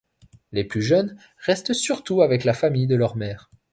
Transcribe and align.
Les 0.51 0.63
plus 0.63 0.81
jeunes 0.81 1.15
restent 1.37 1.73
surtout 1.73 2.23
avec 2.23 2.43
la 2.43 2.55
famille 2.55 2.87
de 2.87 2.95
leur 2.95 3.15
mère. 3.15 3.51